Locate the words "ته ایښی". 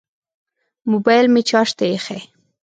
1.77-2.21